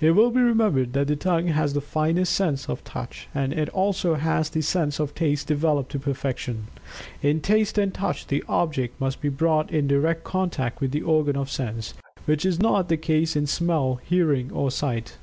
[0.00, 3.68] It will be remembered that the tongue has the finest sense of Touch, and it
[3.68, 6.66] also has the sense of Taste developed to perfection.
[7.22, 11.36] In Taste and Touch the object must be brought in direct contact with the organ
[11.36, 11.94] of sense,
[12.24, 15.18] which is not the case in Smell, Hearing, or Sight.